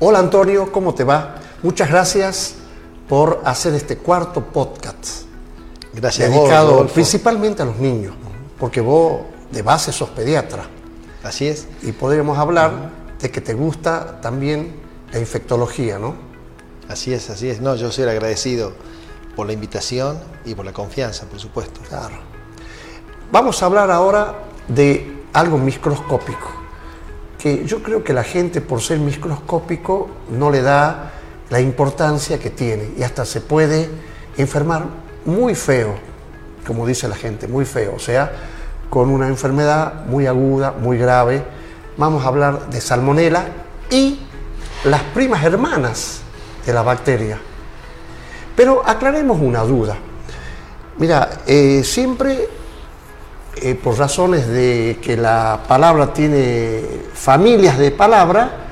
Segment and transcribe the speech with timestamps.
[0.00, 1.34] Hola Antonio, ¿cómo te va?
[1.60, 2.54] Muchas gracias
[3.08, 5.24] por hacer este cuarto podcast.
[5.92, 6.30] Gracias.
[6.30, 8.14] Dedicado principalmente a los niños,
[8.60, 10.68] porque vos de base sos pediatra
[11.24, 11.66] Así es.
[11.82, 14.76] y podríamos hablar de que te gusta también
[15.10, 16.14] la infectología, ¿no?
[16.88, 17.60] Así es, así es.
[17.60, 18.74] No, yo soy agradecido
[19.34, 21.80] por la invitación y por la confianza, por supuesto.
[21.88, 22.14] Claro.
[23.32, 24.34] Vamos a hablar ahora
[24.68, 26.52] de algo microscópico,
[27.38, 31.12] que yo creo que la gente por ser microscópico no le da
[31.50, 33.88] la importancia que tiene y hasta se puede
[34.36, 34.86] enfermar
[35.24, 35.94] muy feo,
[36.66, 38.32] como dice la gente, muy feo, o sea,
[38.90, 41.42] con una enfermedad muy aguda, muy grave.
[41.96, 43.46] Vamos a hablar de salmonela
[43.90, 44.20] y
[44.84, 46.20] las primas hermanas
[46.66, 47.38] de la bacteria.
[48.56, 49.96] Pero aclaremos una duda.
[50.98, 52.48] Mira, eh, siempre
[53.62, 56.82] eh, por razones de que la palabra tiene
[57.14, 58.64] familias de palabra,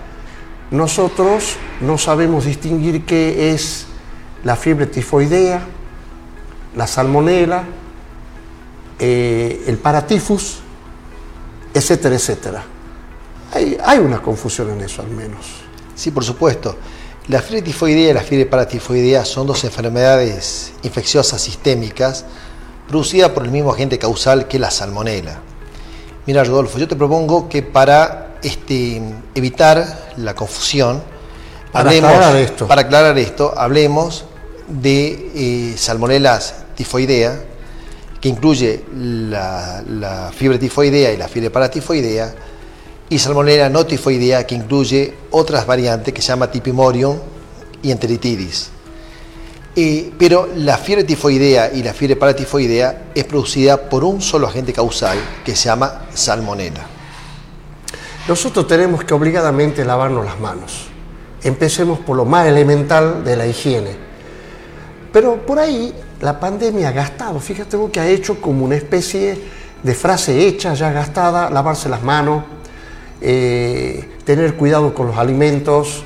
[0.70, 3.86] nosotros no sabemos distinguir qué es
[4.44, 5.60] la fiebre tifoidea,
[6.74, 7.64] la salmonela,
[8.98, 10.58] eh, el paratifus,
[11.72, 12.64] etcétera, etcétera.
[13.52, 15.46] Hay, hay una confusión en eso al menos.
[15.94, 16.76] Sí, por supuesto.
[17.28, 22.24] La fiebre tifoidea y la fiebre paratifoidea son dos enfermedades infecciosas sistémicas
[22.88, 25.40] producidas por el mismo agente causal que la salmonela.
[26.26, 29.00] Mira, Rodolfo, yo te propongo que para este,
[29.34, 31.02] evitar la confusión,
[31.72, 32.66] Para aclarar esto.
[32.66, 34.24] para aclarar esto, hablemos
[34.68, 37.40] de eh, salmonelas tifoidea,
[38.20, 42.34] que incluye la, la fiebre tifoidea y la fiebre paratifoidea,
[43.08, 47.18] y salmonella no tifoidea, que incluye otras variantes que se llama tipimorium
[47.82, 48.70] y enteritidis.
[49.76, 55.18] Pero la fiebre tifoidea y la fiebre paratifoidea es producida por un solo agente causal
[55.44, 56.86] que se llama salmonella.
[58.26, 60.86] Nosotros tenemos que obligadamente lavarnos las manos.
[61.42, 63.90] Empecemos por lo más elemental de la higiene.
[65.12, 65.92] Pero por ahí
[66.22, 69.38] la pandemia ha gastado, fíjate vos que ha hecho como una especie
[69.82, 72.44] de frase hecha, ya gastada, lavarse las manos,
[73.20, 76.02] eh, tener cuidado con los alimentos,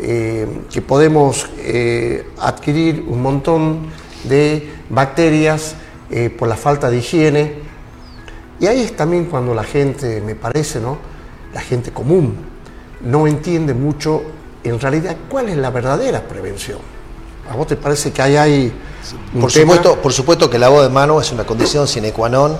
[0.00, 3.86] eh, que podemos eh, adquirir un montón
[4.24, 5.74] de bacterias
[6.10, 7.54] eh, por la falta de higiene.
[8.60, 10.98] Y ahí es también cuando la gente, me parece, ¿no?
[11.52, 12.36] La gente común
[13.00, 14.22] no entiende mucho
[14.62, 16.78] en realidad cuál es la verdadera prevención.
[17.50, 18.72] ¿A vos te parece que ahí hay
[19.34, 19.74] un Por tema?
[19.74, 22.54] supuesto, por supuesto que el lavado de manos es una condición sine qua non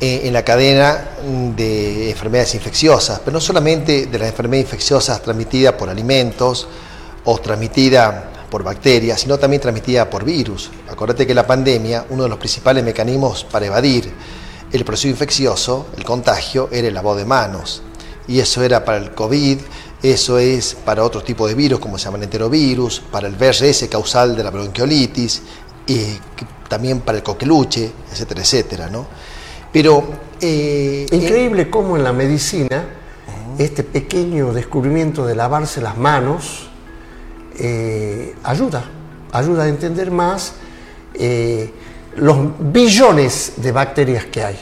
[0.00, 1.10] en la cadena
[1.56, 6.68] de enfermedades infecciosas, pero no solamente de las enfermedades infecciosas transmitidas por alimentos
[7.24, 8.14] o transmitidas
[8.50, 10.70] por bacterias, sino también transmitidas por virus.
[10.90, 14.12] Acuérdate que la pandemia, uno de los principales mecanismos para evadir
[14.70, 17.82] el proceso infeccioso, el contagio, era el lavado de manos.
[18.28, 19.58] Y eso era para el COVID,
[20.02, 23.88] eso es para otro tipo de virus, como se llama el enterovirus, para el VRS
[23.88, 25.42] causal de la bronquiolitis,
[25.86, 25.94] y
[26.36, 29.06] que- también para el coqueluche, etcétera, etcétera, ¿no?
[29.76, 30.04] Pero...
[30.40, 32.84] eh, Increíble cómo en la medicina
[33.58, 36.68] este pequeño descubrimiento de lavarse las manos
[37.58, 38.84] eh, ayuda,
[39.32, 40.54] ayuda a entender más
[41.12, 41.70] eh,
[42.16, 44.58] los billones de bacterias que hay.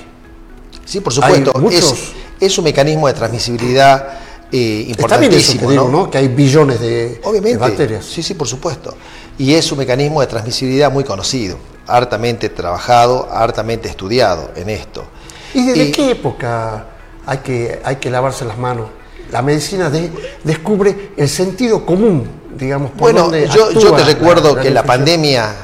[0.84, 1.52] Sí, por supuesto.
[1.70, 4.18] Es, es un mecanismo de transmisibilidad
[4.50, 6.04] eh, Está bien eso que importantísimo, digo, ¿no?
[6.04, 6.10] ¿no?
[6.10, 7.56] Que hay billones de, Obviamente.
[7.56, 8.04] de bacterias.
[8.04, 8.96] Sí, sí, por supuesto.
[9.38, 15.04] Y es un mecanismo de transmisibilidad muy conocido, hartamente trabajado, hartamente estudiado en esto.
[15.52, 16.86] ¿Y desde Y- qué época
[17.26, 18.86] hay que, hay que lavarse las manos?
[19.30, 20.10] La medicina de-
[20.44, 24.80] descubre el sentido común, digamos, por Bueno, donde yo, yo te recuerdo la que la
[24.80, 24.86] infección.
[24.86, 25.54] pandemia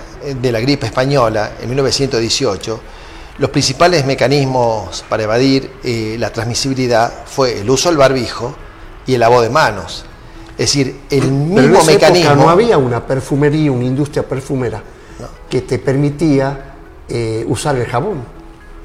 [0.41, 2.81] de la gripe española en 1918,
[3.38, 8.55] los principales mecanismos para evadir eh, la transmisibilidad fue el uso del barbijo
[9.06, 10.05] y el lavado de manos.
[10.52, 12.34] Es decir, el Pero en mismo esa época mecanismo...
[12.44, 14.82] no había una perfumería, una industria perfumera
[15.49, 16.75] que te permitía
[17.08, 18.22] eh, usar el jabón.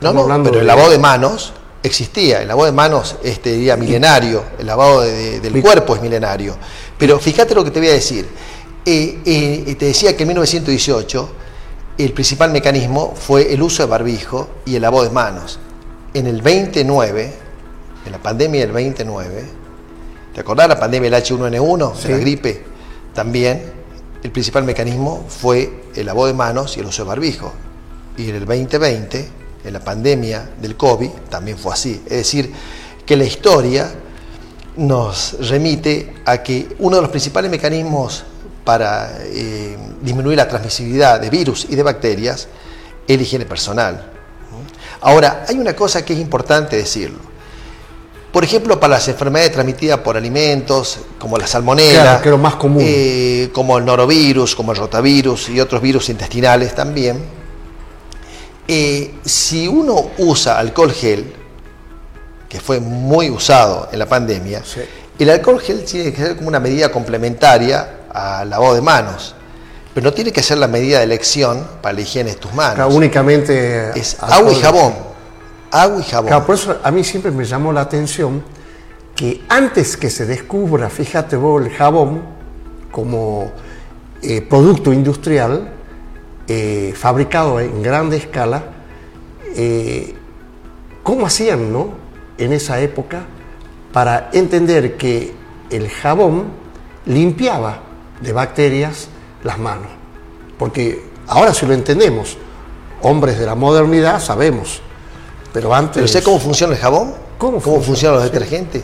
[0.01, 1.53] No, no, pero el lavado de manos
[1.83, 6.01] existía, el lavado de manos este, diría milenario, el lavado de- del Mi- cuerpo es
[6.01, 6.55] milenario.
[6.97, 8.27] Pero fíjate lo que te voy a decir.
[8.85, 11.29] Eh, eh, te decía que en 1918
[11.97, 15.59] el principal mecanismo fue el uso de barbijo y el lavado de manos.
[16.13, 17.33] En el 29,
[18.05, 19.43] en la pandemia del 29,
[20.33, 22.07] ¿te acordás la pandemia del H1N1, Sí.
[22.07, 22.65] de la gripe?
[23.13, 23.73] También
[24.25, 27.53] el principal mecanismo fue el lavado de manos y el uso de barbijo.
[28.17, 29.29] Y en el 2020,
[29.63, 32.01] en la pandemia del COVID, también fue así.
[32.05, 32.51] Es decir,
[33.05, 33.87] que la historia
[34.77, 38.23] nos remite a que uno de los principales mecanismos
[38.63, 42.47] para eh, disminuir la transmisibilidad de virus y de bacterias
[43.07, 44.11] es la higiene personal.
[45.01, 47.19] Ahora, hay una cosa que es importante decirlo.
[48.35, 52.37] Por ejemplo, para las enfermedades transmitidas por alimentos, como la salmonela, Claro, que es lo
[52.37, 52.83] más común.
[52.85, 57.17] eh, como el norovirus, como el rotavirus y otros virus intestinales también.
[58.67, 61.33] Eh, si uno usa alcohol gel,
[62.49, 64.81] que fue muy usado en la pandemia, Sí.
[65.17, 69.33] el alcohol gel tiene que ser como una medida complementaria al lavado de manos,
[69.93, 72.75] pero no tiene que ser la medida de elección para la higiene de tus manos.
[72.75, 75.04] Claro, únicamente es agua y jabón.
[75.75, 76.45] Agua y jabón.
[76.45, 78.41] Por eso a mí siempre me llamó la atención
[79.13, 82.21] que antes que se descubra, fíjate vos, el jabón
[82.91, 83.51] como
[84.21, 85.73] eh, producto industrial
[86.47, 88.63] eh, fabricado en grande escala,
[89.53, 90.15] eh,
[91.03, 91.89] ¿cómo hacían, no?
[92.37, 93.25] En esa época,
[93.91, 95.33] para entender que
[95.69, 96.45] el jabón
[97.05, 97.79] limpiaba
[98.21, 99.09] de bacterias
[99.43, 99.89] las manos.
[100.57, 102.37] Porque ahora sí lo entendemos,
[103.01, 104.81] hombres de la modernidad sabemos,
[105.55, 105.93] pero antes...
[105.95, 107.13] ¿Pero sé cómo funciona el jabón?
[107.37, 108.15] ¿Cómo funcionan funciona?
[108.15, 108.83] los detergentes?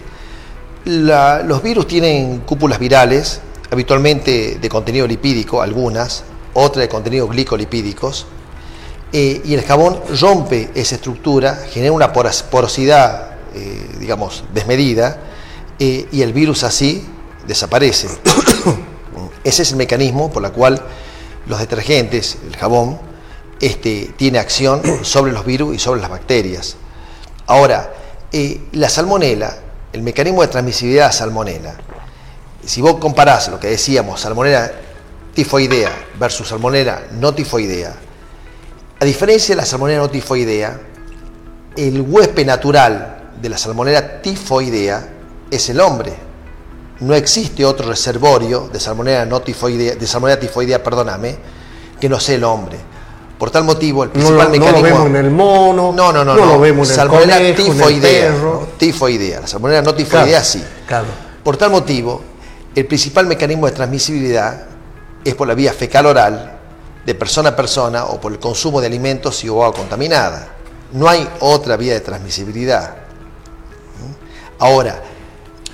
[0.86, 6.24] La- los virus tienen cúpulas virales, habitualmente de contenido lipídico, algunas,
[6.54, 8.26] otras de contenido glicolipídicos,
[9.12, 15.18] eh, y el jabón rompe esa estructura, genera una porosidad, eh, digamos, desmedida,
[15.78, 17.06] eh, y el virus así
[17.46, 18.08] desaparece.
[19.44, 20.82] Ese es el mecanismo por el cual
[21.48, 22.98] los detergentes, el jabón,
[23.62, 26.76] este, tiene acción sobre los virus y sobre las bacterias.
[27.48, 27.94] Ahora,
[28.32, 29.56] eh, la salmonela,
[29.94, 31.76] el mecanismo de transmisibilidad de salmonela,
[32.66, 34.72] si vos comparás lo que decíamos, salmonela
[35.34, 37.96] tifoidea versus salmonela no tifoidea,
[39.00, 40.80] a diferencia de la salmonela no tifoidea,
[41.76, 45.08] el huésped natural de la salmonela tifoidea
[45.50, 46.14] es el hombre.
[47.00, 51.36] No existe otro reservorio de salmonela no tifoidea, de salmonela tifoidea, perdóname,
[52.00, 52.91] que no sea el hombre.
[53.42, 56.24] Por tal motivo, el No principal lo, no lo vemos en el mono, no, no,
[56.24, 57.00] no, lo vemos en
[57.32, 58.60] el en tifoidea, perro.
[58.62, 58.68] ¿no?
[58.78, 60.64] tifoidea, la salmonela no tifoidea Claro, sí.
[60.86, 61.08] claro.
[61.44, 62.22] Por tal motivo,
[62.76, 64.68] el principal mecanismo de transmisibilidad
[65.26, 66.60] es por la vía fecal oral,
[67.04, 70.50] de persona a persona o por el consumo de alimentos y o agua contaminada.
[70.92, 72.90] No hay otra vía de transmisibilidad.
[72.92, 74.64] ¿Mm?
[74.64, 75.02] Ahora,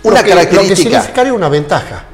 [0.03, 0.89] una lo que, Lo que característica.
[1.01, 2.05] significaría una ventaja,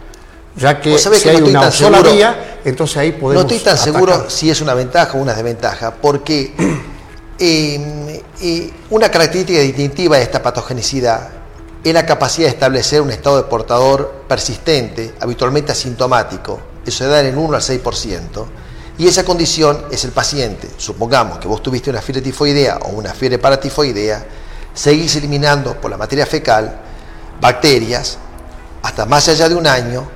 [0.55, 3.17] ya que sabés si que no hay estoy una sola seguro- vía, entonces ahí No
[3.19, 3.93] podemos estoy tan atacar.
[3.93, 6.53] seguro si es una ventaja o una desventaja, porque
[7.39, 11.29] eh, eh, una característica distintiva de esta patogenicidad
[11.83, 17.27] es la capacidad de establecer un estado de portador persistente, habitualmente asintomático, eso da en
[17.27, 18.45] el 1 al 6%,
[18.97, 20.69] y esa condición es el paciente.
[20.77, 24.23] Supongamos que vos tuviste una fiebre tifoidea o una fiebre paratifoidea,
[24.73, 26.79] seguís eliminando por la materia fecal
[27.41, 28.17] bacterias
[28.83, 30.07] hasta más allá de un año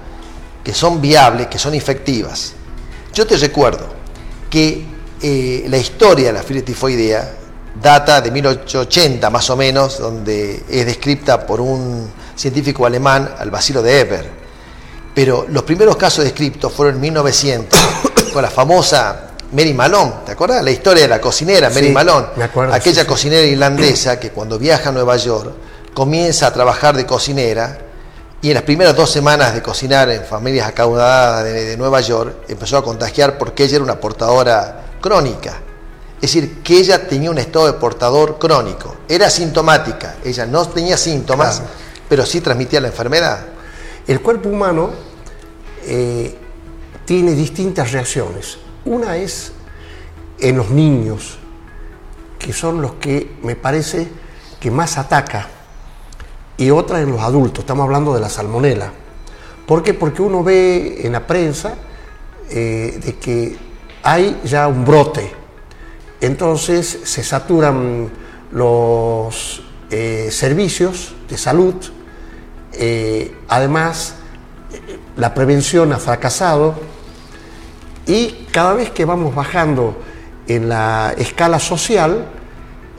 [0.67, 2.51] que son viables, que son infectivas.
[3.13, 3.87] Yo te recuerdo
[4.49, 4.83] que
[5.21, 7.35] eh, la historia de la fiebre tifoidea
[7.81, 13.81] data de 1880 más o menos, donde es descrita por un científico alemán, al bacilo
[13.81, 14.29] de Eber.
[15.15, 17.79] Pero los primeros casos descritos fueron en 1900,
[18.33, 20.15] con la famosa Mary Malone.
[20.25, 20.61] ¿Te acuerdas?
[20.65, 22.27] La historia de la cocinera Mary Sí, Malone.
[22.35, 23.07] me acuerdo, Aquella sí, sí.
[23.07, 25.49] cocinera irlandesa que cuando viaja a Nueva York
[25.93, 27.86] comienza a trabajar de cocinera
[28.41, 32.35] y en las primeras dos semanas de cocinar en familias acaudadas de, de Nueva York
[32.47, 35.61] empezó a contagiar porque ella era una portadora crónica.
[36.17, 38.95] Es decir, que ella tenía un estado de portador crónico.
[39.07, 41.71] Era sintomática, ella no tenía síntomas, Claro.
[42.09, 43.39] pero sí transmitía la enfermedad.
[44.07, 44.91] El cuerpo humano
[45.85, 46.35] eh,
[47.05, 48.57] tiene distintas reacciones.
[48.85, 49.51] Una es
[50.39, 51.37] en los niños,
[52.39, 54.07] que son los que me parece
[54.59, 55.47] que más ataca,
[56.57, 57.59] y otra en los adultos.
[57.59, 58.91] Estamos hablando de la salmonela.
[59.65, 59.93] ¿Por qué?
[59.93, 61.75] Porque uno ve en la prensa
[62.49, 63.57] eh, de que
[64.03, 65.31] hay ya un brote.
[66.19, 68.09] Entonces se saturan
[68.51, 69.61] los
[69.91, 71.75] eh, servicios de salud,
[72.73, 74.15] eh, además
[75.15, 76.75] la prevención ha fracasado
[78.05, 79.97] y cada vez que vamos bajando
[80.47, 82.25] en la escala social,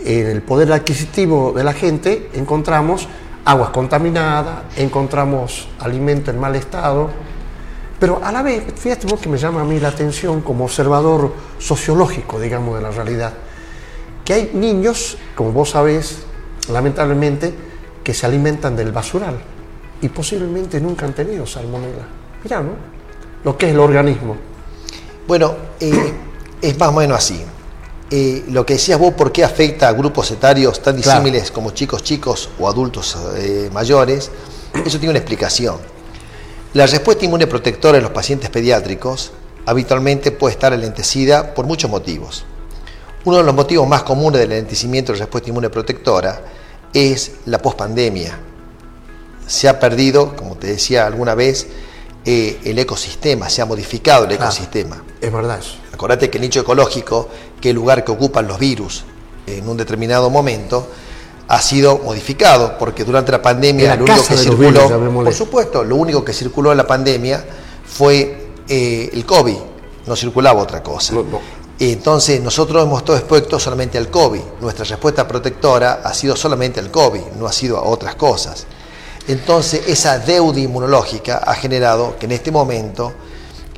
[0.04, 3.08] en el poder adquisitivo de la gente, encontramos
[3.45, 7.11] aguas contaminadas, encontramos alimento en mal estado,
[7.99, 11.33] pero a la vez, fíjate vos que me llama a mí la atención como observador
[11.59, 13.33] sociológico, digamos, de la realidad,
[14.25, 16.25] que hay niños, como vos sabés,
[16.71, 17.52] lamentablemente,
[18.04, 19.38] que se alimentan del basural
[20.00, 22.07] y posiblemente nunca han tenido salmonela.
[22.45, 22.71] Mirá, ¿no?
[23.45, 24.37] Lo que es el organismo.
[25.26, 26.12] Bueno, eh,
[26.62, 27.45] es más o menos así.
[28.10, 31.20] Eh, lo que decías vos, ¿por qué afecta a grupos etarios tan Claro.
[31.20, 34.30] disímiles como chicos chicos o adultos eh, mayores?
[34.84, 35.76] Eso tiene una explicación.
[36.74, 39.32] La respuesta inmune protectora en los pacientes pediátricos
[39.66, 42.44] habitualmente puede estar alentecida por muchos motivos.
[43.24, 46.40] Uno de los motivos más comunes del alentecimiento de la respuesta inmune protectora
[46.94, 48.38] es la pospandemia.
[49.46, 51.66] Se ha perdido, como te decía alguna vez,
[52.25, 55.02] eh, el ecosistema, se ha modificado el ecosistema.
[55.20, 55.76] Es verdad eso.
[55.92, 57.28] Acordate que el nicho ecológico,
[57.60, 59.04] que el lugar que ocupan los virus
[59.46, 60.87] en un determinado momento,
[61.48, 64.88] ha sido modificado, porque durante la pandemia lo único que circuló,
[65.25, 67.42] por supuesto, lo único que circuló en la pandemia
[67.87, 69.56] fue eh, el COVID,
[70.06, 71.14] no circulaba otra cosa.
[71.80, 74.40] Entonces nosotros hemos estado expuestos solamente al COVID.
[74.60, 78.66] Nuestra respuesta protectora ha sido solamente al COVID, no ha sido a otras cosas.
[79.28, 83.12] Entonces esa deuda inmunológica ha generado que en este momento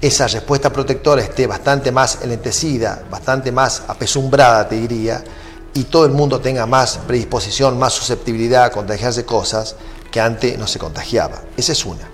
[0.00, 5.22] esa respuesta protectora esté bastante más enlentecida, bastante más apesumbrada, te diría,
[5.74, 9.74] y todo el mundo tenga más predisposición, más susceptibilidad a contagiarse cosas
[10.10, 11.42] que antes no se contagiaba.
[11.56, 12.08] Esa es una.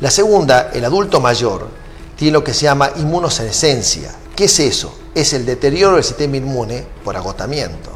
[0.00, 1.68] La segunda, el adulto mayor,
[2.16, 4.14] tiene lo que se llama inmunosenescencia.
[4.36, 4.96] ¿Qué es eso?
[5.14, 7.90] Es el deterioro del sistema inmune por agotamiento.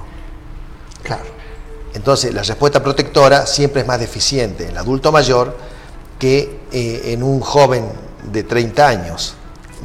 [1.03, 1.34] Claro.
[1.95, 5.57] Entonces, la respuesta protectora siempre es más deficiente en el adulto mayor
[6.19, 7.85] que eh, en un joven
[8.33, 9.37] de 30 años.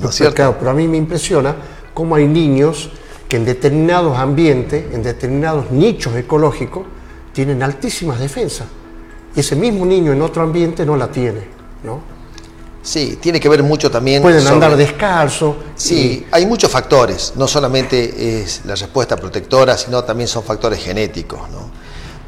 [0.02, 0.36] ¿No es cierto?
[0.36, 1.56] Claro, pero a mí me impresiona
[1.94, 2.90] cómo hay niños
[3.28, 6.84] que en determinados ambientes, en determinados nichos ecológicos,
[7.32, 8.68] tienen altísimas defensas.
[9.36, 11.42] Y ese mismo niño en otro ambiente no la tiene,
[11.84, 12.02] ¿no?
[12.82, 14.22] Sí, tiene que ver mucho también.
[14.22, 15.56] Pueden andar descalzo.
[15.76, 17.34] Sí, hay muchos factores.
[17.36, 21.42] No solamente es la respuesta protectora, sino también son factores genéticos.
[21.52, 21.70] ¿no?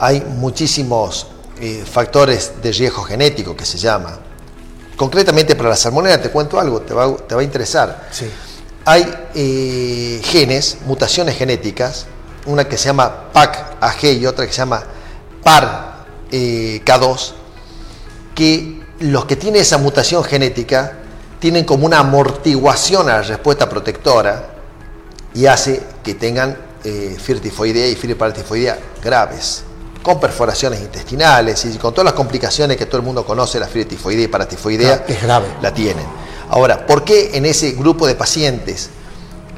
[0.02, 1.28] Hay muchísimos
[1.60, 4.20] eh, factores de riesgo genético que se llama.
[4.98, 8.10] Concretamente para la salmonera, te cuento algo, te va, te va a interesar.
[8.12, 8.30] Sí
[8.86, 12.06] hay eh, genes, mutaciones genéticas,
[12.46, 14.84] una que se llama PAC-AG y otra que se llama
[15.44, 17.32] PAR-K2,
[18.34, 20.94] que los que tienen esa mutación genética
[21.40, 24.50] tienen como una amortiguación a la respuesta protectora
[25.34, 29.64] y hace que tengan eh, firtifoidea y fibroparatifoidea graves,
[30.02, 34.26] con perforaciones intestinales y con todas las complicaciones que todo el mundo conoce, la firtifoidea
[34.26, 35.48] y paratifoidea, es grave.
[35.62, 36.06] la tienen.
[36.50, 38.90] Ahora, ¿por qué en ese grupo de pacientes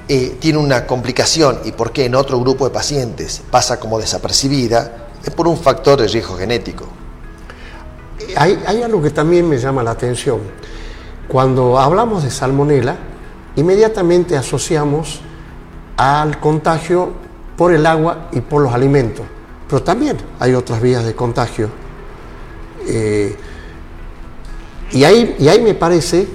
[0.08, 5.08] eh, tiene una complicación y por qué en otro grupo de pacientes pasa como desapercibida?
[5.24, 6.86] Es por un factor de riesgo genético.
[8.36, 10.40] Hay, algo que también me llama la atención.
[11.28, 12.98] Cuando hablamos de salmonela,
[13.56, 15.22] inmediatamente asociamos
[15.98, 17.12] al contagio
[17.58, 19.26] por el agua y por los alimentos.
[19.74, 21.68] Pero también hay otras vías de contagio.
[22.88, 23.36] Eh,
[24.92, 26.28] y, ahí, y ahí me parece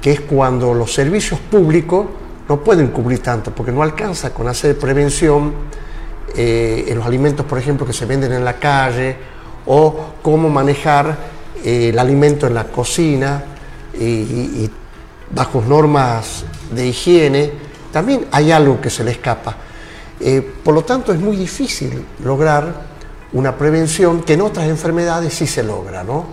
[0.00, 2.06] que es cuando los servicios públicos
[2.48, 5.52] no pueden cubrir tanto, porque no alcanza con hacer prevención
[6.34, 9.14] eh, en los alimentos, por ejemplo, que se venden en la calle,
[9.66, 11.18] o cómo manejar
[11.62, 13.44] eh, el alimento en la cocina
[14.00, 14.70] y,
[15.34, 17.52] bajo normas de higiene,
[17.92, 19.54] también hay algo que se le escapa.
[20.64, 22.85] Por lo tanto, es muy difícil lograr
[23.36, 26.24] una prevención que en otras enfermedades sí se logra, ¿no?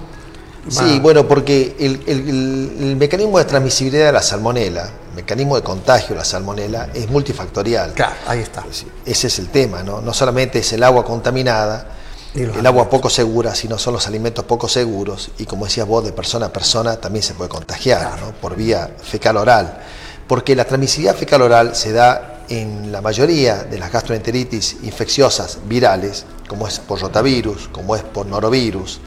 [0.69, 6.15] Sí, bueno, porque el, mecanismo de transmisibilidad de la salmonela, el mecanismo de contagio de
[6.15, 7.91] la salmonela, es multifactorial.
[7.91, 8.63] Claro, ahí está.
[9.05, 9.99] Ese es el tema, ¿no?
[9.99, 11.87] No solamente es el agua contaminada,
[12.33, 16.13] el agua poco segura, sino son los alimentos poco seguros y como decías vos, de
[16.13, 18.31] persona a persona también se puede contagiar, ¿no?
[18.31, 19.79] Por vía fecal oral.
[20.25, 26.25] Porque la transmisibilidad fecal oral se da en la mayoría de las gastroenteritis infecciosas virales,
[26.47, 28.99] como es por rotavirus, como es por norovirus,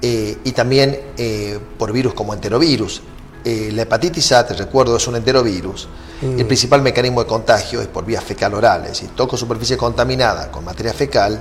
[0.00, 3.02] eh, y también eh, por virus como enterovirus.
[3.44, 5.88] Eh, la hepatitis A, te recuerdo, es un enterovirus.
[6.20, 6.46] El mm.
[6.46, 10.64] principal mecanismo de contagio es por vía fecal oral, es decir, toco superficie contaminada con
[10.64, 11.40] materia fecal,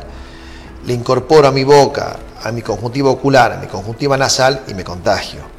[0.85, 4.83] le incorporo a mi boca, a mi conjuntiva ocular, a mi conjuntiva nasal y me
[4.83, 5.57] contagio.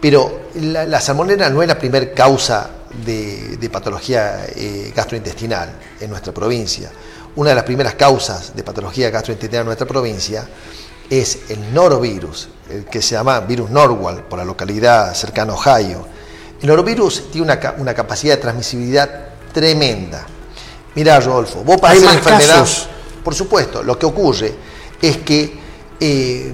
[0.00, 2.68] Pero la, salmonera no es la primera causa
[3.04, 4.46] de, de patología
[4.94, 6.90] gastrointestinal en nuestra provincia.
[7.36, 10.48] Una de las primeras causas de patología gastrointestinal en nuestra provincia
[11.10, 16.06] es el norovirus, el que se llama virus Norwal, por la localidad cercana a Ohio.
[16.60, 20.26] El norovirus tiene una, capacidad de transmisibilidad tremenda.
[20.94, 22.66] Mira, Rodolfo, vos para hacer enfermedad,
[23.22, 24.54] por supuesto, lo que ocurre
[25.00, 25.58] es que
[26.00, 26.52] eh,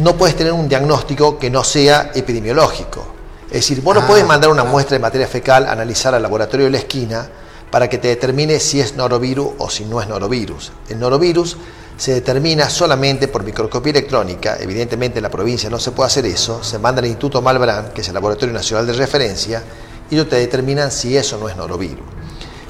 [0.00, 3.11] no puedes tener un diagnóstico que no sea epidemiológico.
[3.52, 6.22] Es decir, vos no ah, puedes mandar una muestra de materia fecal a analizar al
[6.22, 7.28] laboratorio de la esquina
[7.70, 10.72] para que te determine si es norovirus o si no es norovirus.
[10.88, 11.58] El norovirus
[11.98, 16.64] se determina solamente por microscopía electrónica, evidentemente en la provincia no se puede hacer eso,
[16.64, 19.62] se manda al Instituto Malbrán, que es el Laboratorio Nacional de Referencia,
[20.10, 22.06] y ellos te determinan si eso no es norovirus.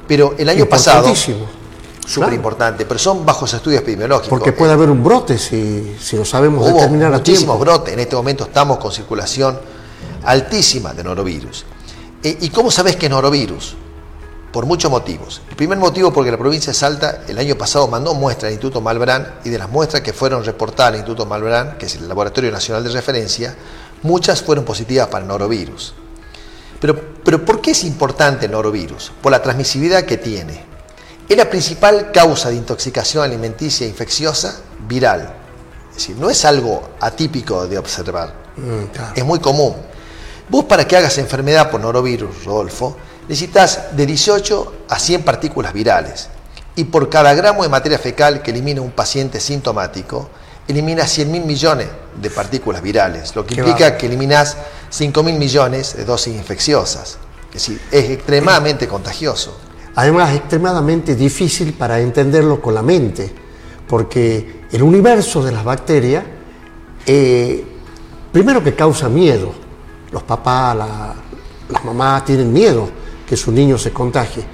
[0.08, 1.14] Pero el año pasado...
[2.04, 4.28] Súper importante, pero son bajos estudios epidemiológicos.
[4.28, 8.16] Porque puede haber un brote si, si lo sabemos Hubo determinar muchísimos brotes, en este
[8.16, 9.56] momento estamos con circulación
[10.24, 11.64] altísima de norovirus.
[12.22, 13.76] Eh, ¿Y cómo sabes que es norovirus?
[14.52, 15.40] por muchos motivos.
[15.48, 18.82] El primer motivo porque la provincia de Salta el año pasado mandó muestras al Instituto
[18.82, 22.52] Malbrán y de las muestras que fueron reportadas al Instituto Malbrán, que es el Laboratorio
[22.52, 23.56] Nacional de Referencia,
[24.02, 25.94] muchas fueron positivas para el norovirus.
[26.80, 29.10] Pero, pero ¿por qué es importante el norovirus?
[29.22, 30.66] Por la transmisibilidad que tiene.
[31.28, 35.34] Es la principal causa de intoxicación alimenticia infecciosa viral.
[35.90, 38.34] Es decir, no es algo atípico de observar.
[38.56, 39.74] Mm, Es muy común.
[40.52, 42.94] Vos para que hagas enfermedad por norovirus, Rodolfo,
[43.26, 46.28] necesitas de 18 a 100 partículas virales.
[46.76, 50.28] Y por cada gramo de materia fecal que elimina un paciente sintomático,
[50.68, 51.88] elimina 100 mil millones
[52.20, 54.58] de partículas virales, lo que Qué implica que eliminás
[54.90, 57.16] 5 mil millones de dosis infecciosas.
[57.46, 59.58] Es decir, es extremadamente contagioso.
[59.94, 63.32] Además, extremadamente difícil para entenderlo con la mente,
[63.88, 66.24] porque el universo de las bacterias,
[67.06, 67.64] eh,
[68.30, 69.61] primero que causa miedo,
[70.12, 71.14] los papás, la-
[71.68, 72.88] las mamás tienen miedo
[73.26, 74.44] que su niño se contagie.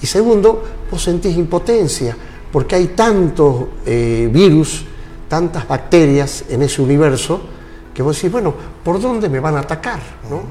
[0.00, 2.16] Y segundo, vos sentís impotencia,
[2.52, 4.84] porque hay tantos eh, virus,
[5.28, 7.40] tantas bacterias en ese universo,
[7.94, 10.00] que vos decís, bueno, ¿por dónde me van a atacar?
[10.30, 10.42] ¿no?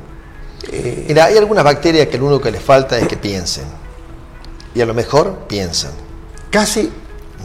[1.07, 3.63] Mira, hay algunas bacterias que lo único que les falta es que piensen.
[4.75, 5.91] Y a lo mejor piensan.
[6.51, 6.91] Casi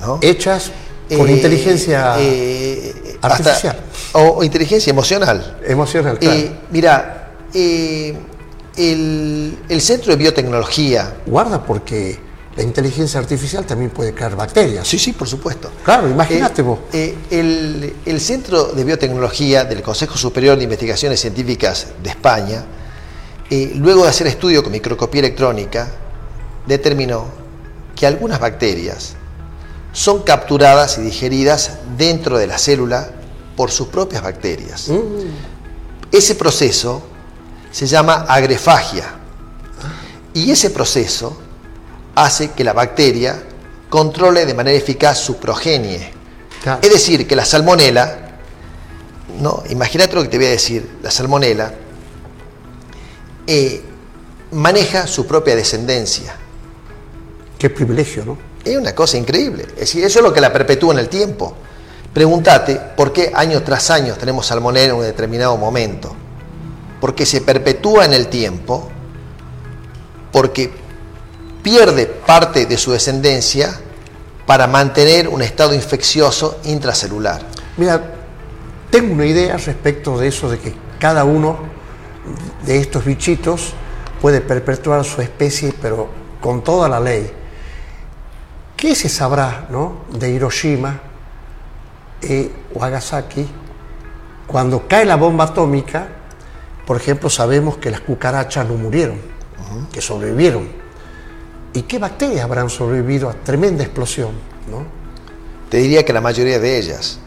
[0.00, 0.18] ¿no?
[0.20, 0.72] hechas
[1.16, 3.76] con Eh, inteligencia eh, artificial.
[3.76, 5.58] hasta- o, o inteligencia emocional.
[5.66, 6.18] emocional.
[6.18, 6.36] claro.
[6.38, 8.14] Eh, mira, eh,
[8.76, 11.14] el, el Centro de Biotecnología.
[11.26, 12.18] Guarda porque
[12.56, 14.86] la inteligencia artificial también puede crear bacterias.
[14.86, 15.70] Sí, sí, por supuesto.
[15.84, 16.78] Claro, imagínate vos.
[16.92, 22.64] Eh, el, el Centro de Biotecnología del Consejo Superior de Investigaciones Científicas de España,
[23.50, 25.88] eh, luego de hacer estudio con microscopía electrónica,
[26.66, 27.26] determinó
[27.94, 29.14] que algunas bacterias
[29.94, 33.08] son capturadas y digeridas dentro de la célula
[33.56, 34.88] por sus propias bacterias.
[34.88, 37.02] Mm, Ese proceso
[37.70, 39.04] se llama agrefagia
[40.34, 41.40] y ese proceso
[42.16, 43.40] hace que la bacteria
[43.88, 46.12] controle de manera eficaz su progenie.
[46.62, 46.80] claro.
[46.82, 48.18] Es decir, que la salmonela,
[49.40, 51.72] no, imagínate lo que te voy a decir, la salmonela
[53.46, 53.82] eh,
[54.50, 56.34] maneja su propia descendencia.
[57.58, 58.38] Qué privilegio, ¿no?
[58.64, 59.64] Es una cosa increíble.
[59.70, 61.54] Es decir, eso es lo que la perpetúa en el tiempo.
[62.12, 66.14] Pregúntate por qué año tras año tenemos salmonela en un determinado momento.
[67.00, 68.88] Porque se perpetúa en el tiempo,
[70.32, 70.72] porque
[71.62, 73.78] pierde parte de su descendencia
[74.46, 77.42] para mantener un estado infeccioso intracelular.
[77.76, 78.02] Mira,
[78.90, 81.58] tengo una idea respecto de eso, de que cada uno
[82.64, 83.72] de estos bichitos
[84.20, 86.08] puede perpetuar su especie, pero
[86.40, 87.30] con toda la ley.
[88.84, 90.04] ¿Qué se sabrá ¿no?
[90.12, 91.00] de Hiroshima
[92.74, 93.48] o Nagasaki
[94.46, 96.06] cuando cae la bomba atómica?
[96.86, 99.18] Por ejemplo, sabemos que las cucarachas no murieron,
[99.90, 100.68] que sobrevivieron.
[101.72, 104.32] ¿Y qué bacterias habrán sobrevivido a tremenda explosión?
[104.70, 104.84] ¿no?
[105.70, 107.20] Te diría que la mayoría de ellas.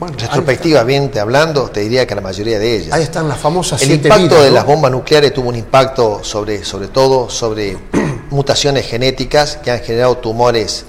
[0.00, 2.92] Bueno, Retrospectivamente hablando, te diría que la mayoría de ellas.
[2.92, 4.54] Ahí están las famosas El siete impacto vidas, de ¿no?
[4.56, 7.76] las bombas nucleares tuvo un impacto sobre, sobre todo sobre
[8.30, 10.86] mutaciones genéticas que han generado tumores,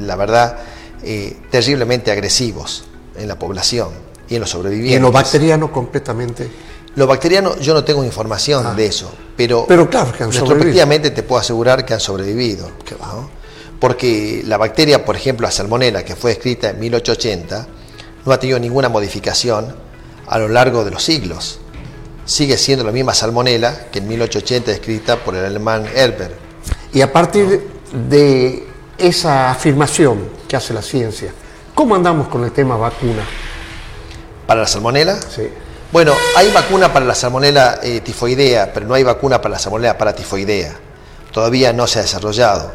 [0.00, 0.58] la verdad,
[1.02, 2.84] eh, terriblemente agresivos
[3.16, 3.90] en la población
[4.28, 4.92] y en los sobrevivientes.
[4.92, 6.48] Y en lo bacteriano completamente.
[6.96, 8.74] Lo bacteriano, yo no tengo información Ah.
[8.74, 12.70] de eso, pero, Pero claro que han retrospectivamente te puedo asegurar que han sobrevivido.
[12.84, 13.06] Qué va.
[13.14, 13.30] ¿no?
[13.78, 17.66] Porque la bacteria, por ejemplo, la salmonela, que fue escrita en 1880,
[18.26, 19.74] no ha tenido ninguna modificación
[20.26, 21.60] a lo largo de los siglos.
[22.24, 26.34] Sigue siendo la misma salmonela que en 1880 escrita por el alemán Herber.
[26.92, 27.62] Y a partir
[28.08, 28.66] de
[28.98, 31.32] esa afirmación que hace la ciencia,
[31.74, 33.22] ¿cómo andamos con el tema vacuna?
[34.46, 35.18] ¿Para la salmonela?
[35.20, 35.48] Sí.
[35.92, 39.96] Bueno, hay vacuna para la salmonela eh, tifoidea, pero no hay vacuna para la salmonela
[39.96, 40.74] paratifoidea.
[41.32, 42.72] Todavía no se ha desarrollado.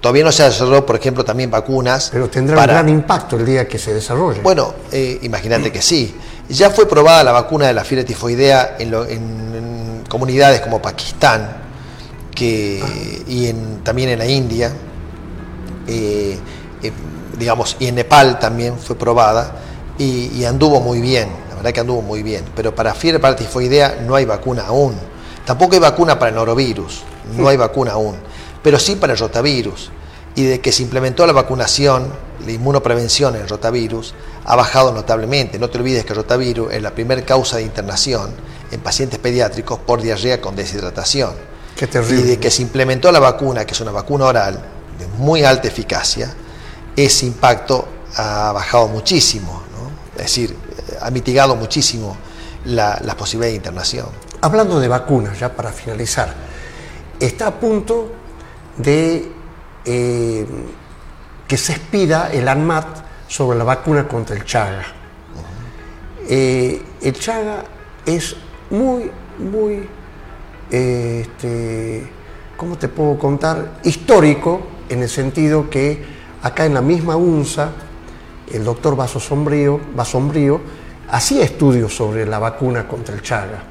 [0.00, 2.10] Todavía no se ha desarrollado, por ejemplo, también vacunas.
[2.12, 4.40] Pero tendrá para- un gran impacto el día que se desarrolle.
[4.40, 6.14] Bueno, eh, imagínate que sí.
[6.48, 10.80] Ya fue probada la vacuna de la fiebre tifoidea en, lo- en- en comunidades como
[10.80, 11.56] Pakistán
[12.34, 14.72] que, y en- también en la India,
[15.88, 16.38] eh,
[16.82, 16.92] eh,
[17.38, 19.56] digamos, y en Nepal también fue probada
[19.96, 22.44] y, y anduvo muy bien, la verdad que anduvo muy bien.
[22.54, 24.94] Pero para fiebre para tifoidea no hay vacuna aún.
[25.44, 27.02] Tampoco hay vacuna para el norovirus,
[27.36, 28.16] no hay vacuna aún,
[28.62, 29.90] pero sí para el rotavirus.
[30.34, 32.12] Y de que se implementó la vacunación,
[32.44, 35.58] la inmunoprevención en el rotavirus, ha bajado notablemente.
[35.58, 38.30] No te olvides que el rotavirus es la primera causa de internación
[38.70, 41.32] en pacientes pediátricos por diarrea con deshidratación.
[41.76, 42.24] Qué terrible.
[42.24, 44.62] Y de que se implementó la vacuna, que es una vacuna oral
[44.98, 46.32] de muy alta eficacia,
[46.96, 49.90] ese impacto ha bajado muchísimo, ¿no?
[50.16, 52.16] es decir, eh, ha mitigado muchísimo
[52.64, 54.06] la, las posibilidades de internación.
[54.40, 56.34] Hablando de vacunas, ya para finalizar,
[57.20, 58.12] está a punto
[58.76, 59.32] de
[59.84, 60.46] eh,
[61.46, 62.86] que se expida el ANMAT
[63.26, 64.84] sobre la vacuna contra el Chaga.
[66.28, 67.64] Eh, el Chaga
[68.04, 68.36] es
[68.70, 69.88] muy, muy,
[70.70, 72.06] eh, este,
[72.56, 73.80] ¿cómo te puedo contar?
[73.82, 76.02] Histórico en el sentido que
[76.42, 77.70] acá en la misma UNSA,
[78.52, 80.60] el doctor Vaso Sombrío,
[81.10, 83.62] hacía estudios sobre la vacuna contra el Chaga.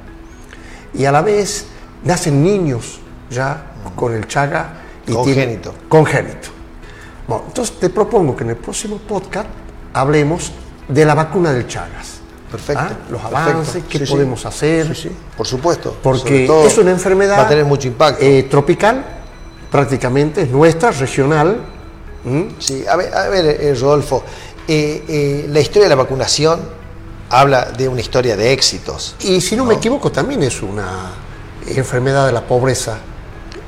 [0.94, 1.68] Y a la vez
[2.04, 3.00] nacen niños
[3.30, 4.82] ya con el Chaga.
[5.06, 5.74] Y congénito.
[5.88, 6.50] congénito.
[7.28, 9.48] Bueno, entonces te propongo que en el próximo podcast
[9.94, 10.52] hablemos
[10.88, 12.18] de la vacuna del Chagas.
[12.52, 12.84] Perfecto.
[12.84, 12.98] ¿Ah?
[13.10, 14.96] Los avances, qué podemos hacer.
[14.96, 15.98] Sí, por supuesto.
[16.02, 17.38] Porque es una enfermedad.
[17.38, 18.24] Va a tener mucho impacto.
[18.24, 19.17] Eh, tropical,
[19.72, 21.62] prácticamente, es nuestra, regional.
[22.60, 24.24] Sí, a ver, a ver eh, Rodolfo,
[24.68, 26.60] eh, la historia de la vacunación
[27.30, 29.16] habla de una historia de éxitos.
[29.22, 31.12] Y si no, me equivoco, también es una
[31.68, 32.98] enfermedad de la pobreza.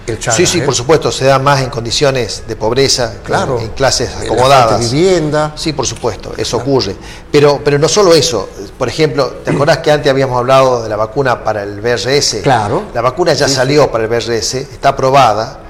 [0.07, 3.69] El Chagas, sí, sí, por supuesto, se da más en condiciones de pobreza, claro, en,
[3.69, 4.79] clases acomodadas.
[4.79, 5.53] De vivienda.
[5.55, 6.95] Sí, por supuesto, eso ocurre.
[7.31, 8.49] Pero, pero no solo eso.
[8.77, 12.37] Por ejemplo, ¿te acordás que antes habíamos hablado de la vacuna para el BRS?
[12.41, 12.85] Claro.
[12.93, 15.68] La vacuna ya salió para el BRS, está aprobada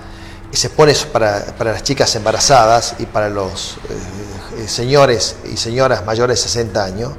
[0.57, 3.77] se pone para, para las chicas embarazadas y para los
[4.57, 7.12] eh, señores y señoras mayores de 60 años.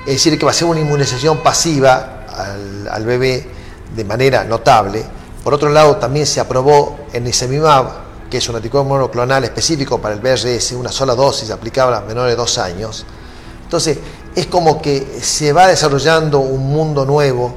[0.00, 3.48] Es decir, que va a ser una inmunización pasiva al, al bebé
[3.94, 5.04] de manera notable.
[5.42, 10.14] Por otro lado, también se aprobó el Nisemimab, que es un anticuerpo monoclonal específico para
[10.14, 13.06] el BRS, una sola dosis aplicable a menores de dos años.
[13.64, 13.98] Entonces,
[14.34, 17.56] es como que se va desarrollando un mundo nuevo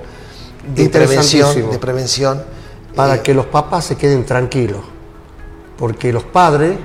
[0.74, 2.44] de prevención, de prevención.
[2.96, 4.99] Para eh, que los papás se queden tranquilos
[5.80, 6.78] porque los padres,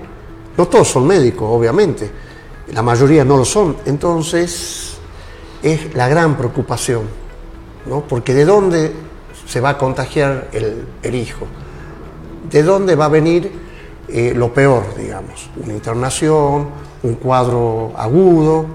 [0.57, 2.09] no todos son médicos, obviamente,
[2.73, 4.95] la mayoría no lo son, entonces
[5.63, 7.03] es la gran preocupación,
[7.87, 8.03] ¿no?
[8.03, 8.93] porque de dónde
[9.47, 11.47] se va a contagiar el, hijo,
[12.49, 13.51] de dónde va a venir
[14.09, 16.69] eh, lo peor, digamos, una internación,
[17.03, 18.67] un cuadro agudo.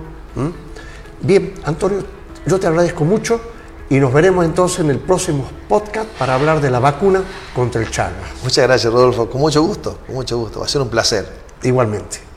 [1.21, 1.99] Bien, Antonio,
[2.45, 3.39] yo te agradezco mucho
[3.89, 7.23] y nos veremos entonces en el próximo podcast para hablar de la vacuna
[7.55, 8.29] contra el Chagas.
[8.43, 9.29] Muchas gracias, Rodolfo.
[9.29, 10.59] Con mucho gusto, con mucho gusto.
[10.59, 11.27] Va a ser un placer.
[11.63, 12.28] Igualmente.